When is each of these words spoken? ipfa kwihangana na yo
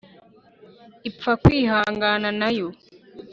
ipfa 1.09 1.31
kwihangana 1.41 2.29
na 2.39 2.49
yo 2.57 2.67